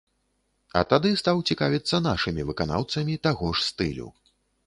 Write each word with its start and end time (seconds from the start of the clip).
А 0.79 0.81
тады 0.93 1.09
стаў 1.21 1.43
цікавіцца 1.53 1.99
нашымі 2.07 2.47
выканаўцамі 2.49 3.21
таго 3.27 3.53
ж 3.59 3.67
стылю. 3.69 4.07